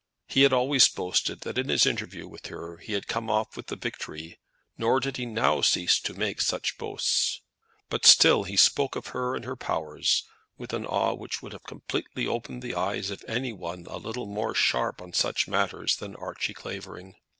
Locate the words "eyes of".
12.73-13.23